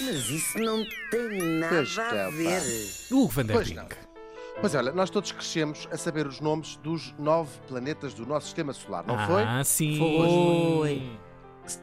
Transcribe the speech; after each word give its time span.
Mas 0.00 0.30
isso 0.30 0.58
não 0.58 0.84
tem 1.10 1.58
nada 1.58 1.74
Pois 1.74 1.98
a 1.98 2.30
ver. 2.30 2.62
Hugo 3.10 3.28
Van 3.28 3.44
der 3.44 3.52
Pois 3.54 3.68
Pink. 3.68 3.96
Pois 4.60 4.74
olha, 4.74 4.92
nós 4.92 5.08
todos 5.10 5.30
crescemos 5.30 5.88
a 5.92 5.96
saber 5.96 6.26
os 6.26 6.40
nomes 6.40 6.76
dos 6.76 7.14
nove 7.18 7.50
planetas 7.68 8.12
do 8.14 8.26
nosso 8.26 8.46
sistema 8.46 8.72
solar, 8.72 9.06
não 9.06 9.18
foi? 9.26 9.42
Ah, 9.42 9.62
sim. 9.62 9.98
Foi. 9.98 11.18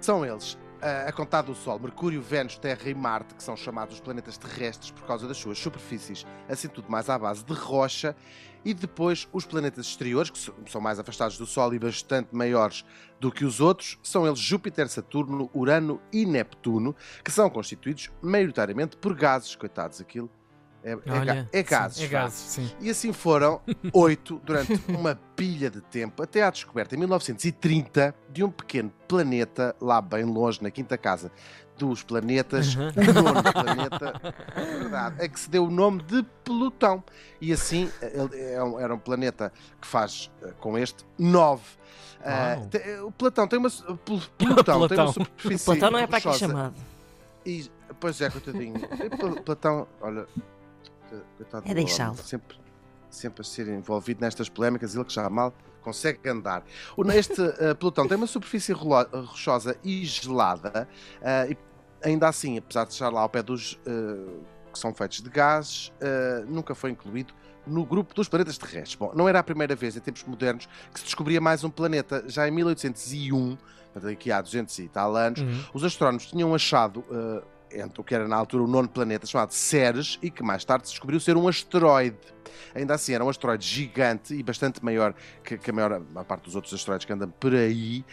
São 0.01 0.25
eles, 0.25 0.57
a, 0.81 1.11
contar 1.11 1.41
do 1.41 1.55
Sol, 1.55 1.79
Mercúrio, 1.79 2.21
Vênus, 2.21 2.57
Terra 2.57 2.89
e 2.89 2.93
Marte, 2.93 3.35
que 3.35 3.43
são 3.43 3.55
chamados 3.55 3.99
planetas 3.99 4.37
terrestres 4.37 4.91
por 4.91 5.03
causa 5.05 5.27
das 5.27 5.37
suas 5.37 5.57
superfícies, 5.57 6.25
assim 6.47 6.67
tudo 6.67 6.89
mais 6.89 7.09
à 7.09 7.17
base 7.17 7.43
de 7.43 7.53
rocha, 7.53 8.15
e 8.63 8.73
depois 8.73 9.27
os 9.31 9.45
planetas 9.45 9.85
exteriores, 9.85 10.31
que 10.31 10.71
são 10.71 10.81
mais 10.81 10.99
afastados 10.99 11.37
do 11.37 11.45
Sol 11.45 11.73
e 11.73 11.79
bastante 11.79 12.35
maiores 12.35 12.83
do 13.19 13.31
que 13.31 13.45
os 13.45 13.61
outros, 13.61 13.99
são 14.01 14.25
eles 14.25 14.39
Júpiter, 14.39 14.89
Saturno, 14.89 15.49
Urano 15.53 16.01
e 16.11 16.25
Neptuno, 16.25 16.95
que 17.23 17.31
são 17.31 17.49
constituídos 17.49 18.11
maioritariamente 18.21 18.97
por 18.97 19.13
gases, 19.13 19.55
coitados, 19.55 20.01
aquilo. 20.01 20.29
É, 20.87 20.91
é, 20.91 20.95
ga- 20.97 21.19
Olha, 21.19 21.49
é 21.51 21.57
sim, 21.63 21.69
gases. 21.69 21.99
É 22.03 22.07
vá. 22.07 22.11
gases, 22.21 22.37
sim. 22.39 22.71
E 22.79 22.89
assim 22.91 23.11
foram 23.11 23.59
oito 23.91 24.39
durante 24.45 24.79
uma 24.87 25.19
pilha 25.35 25.69
de 25.69 25.81
tempo, 25.81 26.21
até 26.21 26.43
à 26.43 26.49
descoberta 26.51 26.93
em 26.95 26.99
1930 26.99 28.13
de 28.31 28.43
um 28.43 28.51
pequeno 28.51 28.91
planeta 29.07 29.75
lá 29.81 29.99
bem 29.99 30.23
longe, 30.23 30.61
na 30.61 30.69
quinta 30.69 30.95
casa 30.97 31.31
dos 31.77 32.03
planetas, 32.03 32.75
Uhum. 32.75 32.87
o 32.87 33.13
nono 33.23 33.43
planeta, 33.51 34.33
é 34.55 34.77
verdade, 34.77 35.15
é 35.19 35.27
que 35.27 35.37
se 35.39 35.49
deu 35.49 35.65
o 35.65 35.71
nome 35.71 36.03
de 36.03 36.23
Plutão. 36.43 37.03
E 37.41 37.51
assim, 37.51 37.91
ele 38.01 38.39
é 38.53 38.63
um- 38.63 38.79
era 38.79 38.93
um 38.93 38.99
planeta 38.99 39.51
que 39.81 39.87
faz 39.87 40.31
eh, 40.43 40.53
com 40.59 40.77
este 40.77 41.03
nove. 41.19 41.63
Te- 42.69 42.99
o 43.01 43.11
Platão 43.11 43.47
tem 43.47 43.59
uma 43.59 43.69
Plutão 44.05 44.23
tem 44.37 44.47
uma 44.47 44.87
Platão. 44.87 45.07
superfície 45.13 45.65
Platão 45.65 45.91
não 45.91 45.99
é 45.99 46.07
para 46.07 46.17
aqui 46.19 46.33
chamado. 46.35 46.75
E, 47.45 47.69
pois 47.99 48.21
é, 48.21 48.29
coitadinho. 48.29 48.79
Pl- 49.19 49.41
Platão, 49.41 49.85
olha. 49.99 50.25
Coitado 51.37 51.69
É 51.69 51.73
deixá-lo. 51.73 52.15
Sempre, 52.17 52.57
sempre 53.09 53.41
a 53.41 53.43
ser 53.43 53.67
envolvido 53.67 54.21
nestas 54.21 54.49
polémicas, 54.49 54.95
ele 54.95 55.03
que 55.05 55.13
já 55.13 55.29
mal 55.29 55.53
consegue 55.81 56.27
andar. 56.29 56.63
O- 56.97 57.03
Este 57.11 57.41
eh, 57.59 57.73
Plutão 57.75 58.07
tem 58.07 58.17
uma 58.17 58.27
superfície 58.27 58.71
rochosa 58.73 59.77
e 59.83 60.03
gelada, 60.05 60.87
eh, 61.21 61.51
e 62.03 62.07
ainda 62.07 62.27
assim, 62.27 62.57
apesar 62.57 62.85
de 62.85 62.93
estar 62.93 63.09
lá 63.09 63.21
ao 63.21 63.29
pé 63.29 63.41
dos 63.43 63.79
eh, 63.85 64.39
que 64.73 64.79
são 64.79 64.93
feitos 64.93 65.21
de 65.21 65.29
gases, 65.29 65.93
nunca 66.49 66.75
foi 66.75 66.89
incluído 66.91 67.33
no 67.65 67.85
grupo 67.85 68.13
dos 68.13 68.27
planetas 68.27 68.57
terrestres. 68.57 68.95
Bom, 68.95 69.11
não 69.15 69.27
era 69.29 69.39
a 69.39 69.43
primeira 69.43 69.73
vez 69.73 69.95
em 69.95 70.01
tempos 70.01 70.25
modernos 70.25 70.67
que 70.93 70.99
se 70.99 71.05
descobria 71.05 71.39
mais 71.39 71.63
um 71.63 71.69
planeta. 71.69 72.25
Já 72.27 72.45
em 72.45 72.51
1801, 72.51 73.57
portanto, 73.93 74.11
aqui 74.11 74.33
há 74.33 74.41
200 74.41 74.77
e 74.79 74.87
tal 74.89 75.15
anos, 75.15 75.39
Uhum. 75.39 75.63
os 75.73 75.81
astrónomos 75.85 76.25
tinham 76.25 76.53
achado 76.53 77.05
entre 77.71 78.01
o 78.01 78.03
que 78.03 78.15
era 78.15 78.27
na 78.27 78.35
altura 78.35 78.63
o 78.63 78.67
nono 78.67 78.87
planeta 78.87 79.25
chamado 79.25 79.51
Ceres 79.53 80.17
e 80.21 80.29
que 80.29 80.43
mais 80.43 80.63
tarde 80.63 80.87
se 80.87 80.93
descobriu 80.93 81.19
ser 81.19 81.37
um 81.37 81.47
asteroide. 81.47 82.17
Ainda 82.73 82.93
assim, 82.93 83.13
era 83.13 83.23
um 83.23 83.29
asteroide 83.29 83.65
gigante 83.65 84.33
e 84.33 84.43
bastante 84.43 84.83
maior 84.83 85.13
que, 85.43 85.57
que 85.57 85.69
a 85.69 85.73
maior 85.73 86.01
a 86.15 86.23
parte 86.23 86.43
dos 86.43 86.55
outros 86.55 86.73
asteroides 86.73 87.05
que 87.05 87.13
andam 87.13 87.29
por 87.29 87.53
aí. 87.53 88.05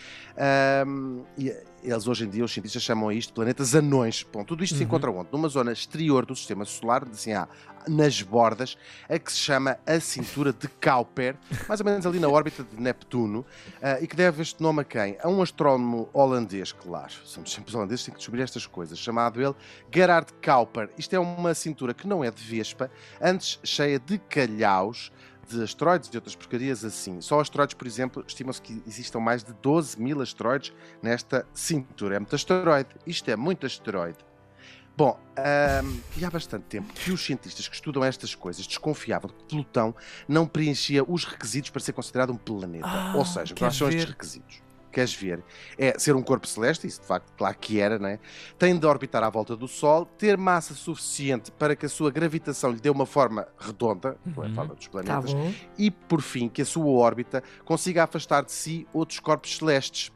E 1.38 1.54
eles 1.82 2.06
hoje 2.06 2.24
em 2.24 2.28
dia, 2.30 2.44
os 2.44 2.52
cientistas 2.52 2.82
chamam 2.82 3.08
a 3.08 3.14
isto 3.14 3.32
planetas 3.32 3.74
anões. 3.74 4.24
Bom, 4.32 4.44
tudo 4.44 4.62
isto 4.62 4.76
se 4.76 4.82
Uhum. 4.82 4.86
encontra 4.86 5.10
onde? 5.10 5.28
Numa 5.32 5.48
zona 5.48 5.72
exterior 5.72 6.24
do 6.24 6.34
sistema 6.36 6.64
solar, 6.64 7.06
assim, 7.10 7.32
há, 7.32 7.48
nas 7.88 8.22
bordas, 8.22 8.76
a 9.08 9.18
que 9.18 9.32
se 9.32 9.38
chama 9.38 9.76
a 9.84 9.98
cintura 9.98 10.52
de 10.52 10.68
Kuiper, 10.68 11.36
mais 11.68 11.80
ou 11.80 11.86
menos 11.86 12.06
ali 12.06 12.20
na 12.20 12.28
órbita 12.28 12.62
de 12.62 12.80
Neptuno, 12.80 13.44
ah, 13.82 13.98
e 14.00 14.06
que 14.06 14.14
deve 14.14 14.42
este 14.42 14.62
nome 14.62 14.82
a 14.82 14.84
quem? 14.84 15.16
A 15.22 15.28
um 15.28 15.42
astrónomo 15.42 16.08
holandês, 16.12 16.72
claro. 16.72 17.12
Somos 17.24 17.52
sempre 17.52 17.70
os 17.70 17.74
holandeses, 17.74 18.04
têm 18.04 18.12
que 18.14 18.18
descobrir 18.18 18.42
estas 18.42 18.66
coisas. 18.66 18.98
Chamado 18.98 19.42
ele 19.42 19.54
Gerard 19.92 20.28
Kuiper. 20.34 20.90
Isto 20.96 21.16
é 21.16 21.18
uma 21.18 21.54
cintura 21.54 21.92
que 21.92 22.06
não 22.06 22.22
é 22.22 22.30
de 22.30 22.42
vespa, 22.42 22.90
antes 23.20 23.58
cheia 23.64 23.98
de 23.98 24.18
calhaus, 24.18 25.10
de 25.48 25.62
asteroides 25.62 26.08
e 26.12 26.16
outras 26.16 26.34
porcarias 26.34 26.84
assim. 26.84 27.20
Só 27.20 27.40
asteroides, 27.40 27.74
por 27.74 27.86
exemplo, 27.86 28.24
estima-se 28.26 28.60
que 28.60 28.82
existam 28.86 29.20
mais 29.20 29.42
de 29.42 29.52
12 29.54 30.00
mil 30.00 30.20
asteroides 30.20 30.72
nesta 31.02 31.46
cintura. 31.54 32.16
É 32.16 32.18
muito 32.18 32.34
asteroide. 32.34 32.90
Isto 33.06 33.30
é 33.30 33.36
muito 33.36 33.66
asteroide. 33.66 34.18
Bom, 34.94 35.18
e 36.16 36.24
há 36.24 36.30
bastante 36.30 36.64
tempo 36.64 36.92
que 36.92 37.10
os 37.10 37.24
cientistas 37.24 37.66
que 37.66 37.74
estudam 37.74 38.04
estas 38.04 38.34
coisas 38.34 38.66
desconfiavam 38.66 39.30
de 39.30 39.34
que 39.36 39.44
Plutão 39.44 39.94
não 40.28 40.46
preenchia 40.46 41.02
os 41.02 41.24
requisitos 41.24 41.70
para 41.70 41.80
ser 41.80 41.92
considerado 41.94 42.30
um 42.30 42.36
planeta. 42.36 42.86
Ah, 42.86 43.14
Ou 43.16 43.24
seja, 43.24 43.54
quais 43.54 43.74
são 43.74 43.88
estes 43.88 44.04
ver? 44.04 44.10
requisitos? 44.10 44.62
Queres 44.92 45.14
ver? 45.14 45.42
É 45.78 45.98
ser 45.98 46.14
um 46.14 46.22
corpo 46.22 46.46
celeste, 46.46 46.86
isso 46.86 47.00
de 47.00 47.06
facto, 47.06 47.32
claro 47.36 47.56
que 47.58 47.80
era, 47.80 47.98
não 47.98 48.08
é? 48.08 48.18
Tem 48.58 48.78
de 48.78 48.86
orbitar 48.86 49.24
à 49.24 49.30
volta 49.30 49.56
do 49.56 49.66
Sol, 49.66 50.04
ter 50.04 50.36
massa 50.36 50.74
suficiente 50.74 51.50
para 51.50 51.74
que 51.74 51.86
a 51.86 51.88
sua 51.88 52.10
gravitação 52.10 52.70
lhe 52.70 52.78
dê 52.80 52.90
uma 52.90 53.06
forma 53.06 53.48
redonda, 53.58 54.16
não 54.26 54.42
é 54.42 54.46
a 54.46 54.48
Uhum. 54.50 54.54
forma 54.54 54.74
dos 54.74 54.84
Tá 54.86 54.90
planetas, 54.92 55.32
bom. 55.32 55.52
e, 55.78 55.90
por 55.90 56.20
fim, 56.20 56.48
que 56.48 56.60
a 56.60 56.66
sua 56.66 56.84
órbita 56.90 57.42
consiga 57.64 58.04
afastar 58.04 58.44
de 58.44 58.52
si 58.52 58.86
outros 58.92 59.18
corpos 59.18 59.56
celestes. 59.56 60.12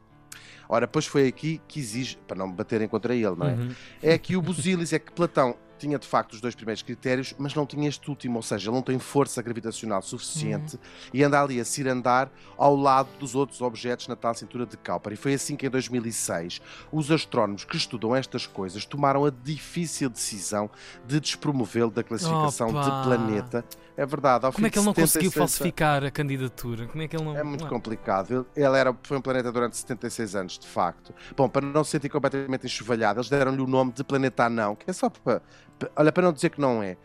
Ora, 0.69 0.87
pois 0.87 1.05
foi 1.05 1.27
aqui 1.27 1.61
que 1.67 1.79
exige, 1.79 2.17
para 2.27 2.37
não 2.37 2.47
me 2.49 2.53
baterem 2.53 2.87
contra 2.87 3.15
ele, 3.15 3.35
não 3.35 3.47
é? 3.47 3.53
Uhum. 3.53 3.71
É 4.03 4.17
que 4.17 4.35
o 4.35 4.41
Busilis 4.41 4.91
é 4.93 4.99
que 4.99 5.11
Platão 5.11 5.55
tinha 5.77 5.97
de 5.99 6.07
facto 6.07 6.33
os 6.33 6.41
dois 6.41 6.55
primeiros 6.55 6.81
critérios, 6.81 7.33
mas 7.37 7.53
não 7.55 7.65
tinha 7.65 7.87
este 7.87 8.09
último, 8.09 8.37
ou 8.37 8.41
seja, 8.43 8.69
ele 8.69 8.75
não 8.75 8.81
tem 8.83 8.97
força 8.99 9.41
gravitacional 9.41 10.01
suficiente 10.01 10.79
e 11.13 11.23
anda 11.23 11.41
ali 11.41 11.59
a 11.59 11.65
cirandar 11.65 12.29
ao 12.57 12.75
lado 12.75 13.09
dos 13.19 13.35
outros 13.35 13.61
objetos 13.61 14.07
na 14.07 14.15
tal 14.15 14.33
cintura 14.33 14.65
de 14.65 14.77
Kuiper. 14.77 15.13
E 15.13 15.15
foi 15.15 15.33
assim 15.33 15.55
que 15.55 15.65
em 15.67 15.69
2006 15.69 16.61
os 16.91 17.11
astrónomos 17.11 17.63
que 17.65 17.77
estudam 17.77 18.15
estas 18.15 18.45
coisas 18.47 18.85
tomaram 18.85 19.25
a 19.25 19.29
difícil 19.29 20.09
decisão 20.09 20.69
de 21.05 21.19
despromovê-lo 21.19 21.91
da 21.91 22.03
classificação 22.03 22.69
Opa! 22.69 22.81
de 22.81 23.03
planeta. 23.07 23.65
É 23.95 24.05
verdade, 24.05 24.45
ao 24.45 24.53
Como 24.53 24.67
é 24.67 24.69
fim 24.69 24.73
que 24.73 24.77
ele 24.77 24.85
não 24.85 24.93
de 24.93 25.01
conseguiu 25.01 25.31
76 25.31 25.33
falsificar 25.33 26.03
a 26.03 26.11
candidatura? 26.11 26.85
Como 26.85 27.01
é 27.01 27.07
que 27.07 27.15
ele 27.15 27.25
não. 27.25 27.35
é 27.35 27.41
muito 27.43 27.65
Ah, 27.65 27.67
complicado. 27.67 28.45
Ele, 28.55 28.65
ele 28.67 28.77
era, 28.77 28.95
foi 29.01 29.17
um 29.17 29.21
planeta 29.21 29.51
durante 29.51 29.75
76 29.75 30.35
anos, 30.35 30.59
de 30.59 30.67
facto. 30.67 31.13
Bom, 31.35 31.49
para 31.49 31.65
não 31.65 31.83
se 31.83 31.91
sentir 31.91 32.07
completamente 32.09 32.67
enxovalhado, 32.67 33.17
eles 33.19 33.27
deram-lhe 33.29 33.59
o 33.59 33.65
nome 33.65 33.91
de 33.93 34.03
planeta 34.03 34.45
anão, 34.45 34.75
que 34.75 34.87
é 34.87 34.93
só 34.93 35.09
para. 35.09 35.41
Olha, 35.95 36.11
para 36.11 36.23
não 36.23 36.33
dizer 36.33 36.49
que 36.49 36.59
não 36.59 36.81
é. 36.81 36.97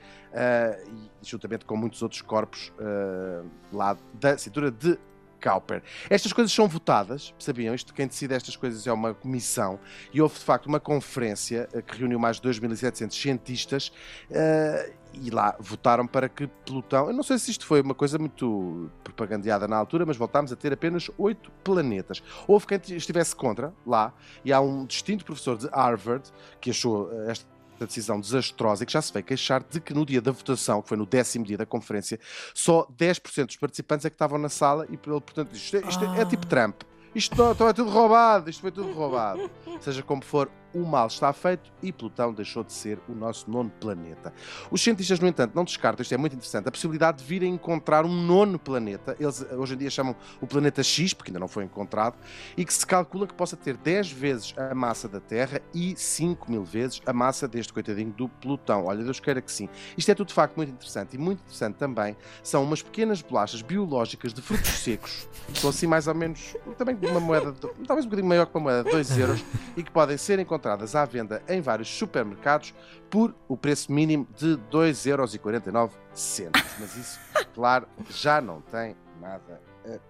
E 0.86 1.26
juntamente 1.26 1.64
com 1.64 1.76
muitos 1.76 2.02
outros 2.02 2.22
corpos 2.22 2.72
ah, 2.80 3.44
lá 3.72 3.96
da 4.14 4.36
cintura 4.38 4.70
de 4.70 4.98
Kuiper. 5.42 5.82
Estas 6.08 6.32
coisas 6.32 6.52
são 6.52 6.68
votadas, 6.68 7.34
sabiam? 7.38 7.74
Isto, 7.74 7.92
quem 7.92 8.06
decide 8.06 8.32
estas 8.32 8.54
coisas 8.54 8.86
é 8.86 8.92
uma 8.92 9.12
comissão. 9.12 9.80
E 10.12 10.22
houve, 10.22 10.36
de 10.38 10.44
facto, 10.44 10.66
uma 10.66 10.78
conferência 10.78 11.68
ah, 11.74 11.82
que 11.82 11.98
reuniu 11.98 12.18
mais 12.18 12.40
de 12.40 12.48
2.700 12.48 13.12
cientistas. 13.12 13.92
ah, 14.30 15.02
e 15.14 15.30
lá 15.30 15.54
votaram 15.60 16.06
para 16.06 16.28
que 16.28 16.46
Plutão. 16.64 17.08
Eu 17.08 17.12
não 17.12 17.22
sei 17.22 17.38
se 17.38 17.50
isto 17.50 17.66
foi 17.66 17.80
uma 17.80 17.94
coisa 17.94 18.18
muito 18.18 18.90
propagandeada 19.04 19.68
na 19.68 19.76
altura, 19.76 20.06
mas 20.06 20.16
voltámos 20.16 20.52
a 20.52 20.56
ter 20.56 20.72
apenas 20.72 21.10
oito 21.18 21.50
planetas. 21.62 22.22
Houve 22.46 22.66
quem 22.66 22.80
estivesse 22.96 23.34
contra 23.34 23.72
lá, 23.86 24.12
e 24.44 24.52
há 24.52 24.60
um 24.60 24.86
distinto 24.86 25.24
professor 25.24 25.56
de 25.56 25.68
Harvard 25.68 26.30
que 26.60 26.70
achou 26.70 27.10
eh, 27.12 27.34
esta 27.82 27.86
decisão 27.86 28.20
desastrosa 28.20 28.82
e 28.82 28.86
que 28.86 28.92
já 28.92 29.02
se 29.02 29.12
veio 29.12 29.24
queixar 29.24 29.62
de 29.68 29.80
que 29.80 29.92
no 29.92 30.06
dia 30.06 30.20
da 30.20 30.30
votação, 30.30 30.80
que 30.80 30.88
foi 30.88 30.96
no 30.96 31.04
décimo 31.06 31.44
dia 31.44 31.58
da 31.58 31.66
conferência, 31.66 32.18
só 32.54 32.86
10% 32.96 33.46
dos 33.46 33.56
participantes 33.56 34.06
é 34.06 34.10
que 34.10 34.14
estavam 34.14 34.38
na 34.38 34.48
sala 34.48 34.86
e, 34.90 34.96
portanto, 34.96 35.52
isto, 35.54 35.76
é- 35.76 35.80
isto 35.88 36.04
é- 36.04 36.18
é 36.18 36.22
Ah. 36.22 36.26
tipo 36.26 36.46
Trump. 36.46 36.82
Isto 37.14 37.36
não, 37.36 37.52
então 37.52 37.68
é 37.68 37.72
tudo 37.72 37.90
roubado, 37.90 38.48
isto 38.48 38.60
foi 38.60 38.70
tudo 38.70 38.90
roubado. 38.92 39.50
Seja 39.82 40.02
como 40.02 40.22
for, 40.22 40.50
o 40.74 40.84
mal 40.84 41.06
está 41.06 41.32
feito 41.32 41.70
e 41.82 41.92
Plutão 41.92 42.32
deixou 42.32 42.62
de 42.64 42.72
ser 42.72 42.98
o 43.08 43.12
nosso 43.12 43.50
nono 43.50 43.70
planeta. 43.80 44.32
Os 44.70 44.82
cientistas, 44.82 45.18
no 45.20 45.26
entanto, 45.28 45.54
não 45.54 45.64
descartam, 45.64 46.02
isto 46.02 46.12
é 46.14 46.16
muito 46.16 46.34
interessante, 46.34 46.68
a 46.68 46.70
possibilidade 46.70 47.18
de 47.18 47.24
vir 47.24 47.42
a 47.42 47.46
encontrar 47.46 48.04
um 48.04 48.08
nono 48.12 48.58
planeta. 48.58 49.16
Eles 49.20 49.44
eh, 49.50 49.54
hoje 49.54 49.74
em 49.74 49.78
dia 49.78 49.90
chamam 49.90 50.14
o 50.40 50.46
planeta 50.46 50.82
X, 50.82 51.12
porque 51.12 51.30
ainda 51.30 51.38
não 51.40 51.48
foi 51.48 51.64
encontrado, 51.64 52.16
e 52.56 52.64
que 52.64 52.72
se 52.72 52.86
calcula 52.86 53.26
que 53.26 53.34
possa 53.34 53.56
ter 53.56 53.76
10 53.76 54.10
vezes 54.12 54.54
a 54.56 54.74
massa 54.74 55.08
da 55.08 55.20
Terra 55.20 55.60
e 55.74 55.94
5 55.96 56.50
mil 56.50 56.64
vezes 56.64 57.00
a 57.04 57.12
massa 57.12 57.46
deste 57.46 57.72
coitadinho 57.72 58.10
do 58.12 58.28
Plutão. 58.28 58.86
Olha, 58.86 59.04
Deus 59.04 59.20
queira 59.20 59.40
que 59.42 59.52
sim. 59.52 59.68
Isto 59.96 60.10
é 60.10 60.14
tudo 60.14 60.28
de 60.28 60.34
facto 60.34 60.56
muito 60.56 60.70
interessante. 60.70 61.14
E 61.14 61.18
muito 61.18 61.40
interessante 61.40 61.76
também 61.76 62.16
são 62.42 62.62
umas 62.62 62.80
pequenas 62.82 63.20
bolachas 63.20 63.60
biológicas 63.62 64.32
de 64.32 64.40
frutos 64.40 64.70
secos, 64.70 65.28
que 65.52 65.58
são 65.58 65.70
assim 65.70 65.86
mais 65.86 66.06
ou 66.06 66.14
menos, 66.14 66.56
também 66.78 66.96
uma 67.10 67.20
moeda, 67.20 67.52
de- 67.52 67.60
talvez 67.86 68.06
um 68.06 68.08
bocadinho 68.08 68.28
maior 68.28 68.46
que 68.46 68.56
uma 68.56 68.62
moeda 68.70 68.84
de 68.84 68.90
2 68.90 69.18
euros, 69.18 69.44
e 69.76 69.82
que 69.82 69.90
podem 69.90 70.16
ser 70.16 70.38
encontradas 70.38 70.61
à 70.68 71.04
venda 71.04 71.42
em 71.48 71.60
vários 71.60 71.88
supermercados 71.88 72.74
por 73.10 73.34
o 73.48 73.56
preço 73.56 73.92
mínimo 73.92 74.26
de 74.36 74.58
2,49 74.70 75.08
euros. 75.08 75.38
Mas 76.78 76.96
isso, 76.96 77.20
claro, 77.54 77.86
já 78.10 78.40
não 78.40 78.60
tem 78.60 78.96
nada 79.20 79.60
a 79.84 79.88
ver. 79.88 80.00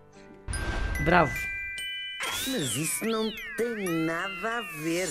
Bravo. 1.05 1.33
Mas 2.49 2.77
isso 2.77 3.05
não 3.05 3.31
tem 3.57 3.85
nada 4.07 4.59
a 4.59 4.61
ver. 4.83 5.09